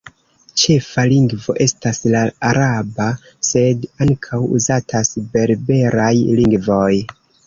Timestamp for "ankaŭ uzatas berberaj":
4.05-6.09